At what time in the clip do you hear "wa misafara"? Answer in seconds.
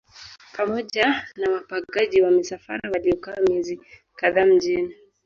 2.21-2.89